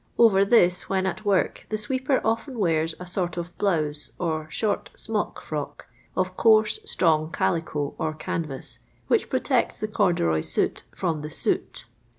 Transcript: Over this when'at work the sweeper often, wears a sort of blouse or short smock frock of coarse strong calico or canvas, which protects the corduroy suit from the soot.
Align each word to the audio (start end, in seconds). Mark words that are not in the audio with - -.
Over 0.17 0.43
this 0.43 0.89
when'at 0.89 1.25
work 1.25 1.67
the 1.69 1.77
sweeper 1.77 2.21
often, 2.25 2.57
wears 2.57 2.95
a 2.99 3.05
sort 3.05 3.37
of 3.37 3.55
blouse 3.59 4.13
or 4.19 4.47
short 4.49 4.89
smock 4.95 5.39
frock 5.39 5.89
of 6.17 6.35
coarse 6.35 6.79
strong 6.85 7.31
calico 7.31 7.93
or 7.99 8.13
canvas, 8.15 8.79
which 9.09 9.29
protects 9.29 9.79
the 9.79 9.87
corduroy 9.87 10.41
suit 10.41 10.81
from 10.91 11.21
the 11.21 11.29
soot. 11.29 11.85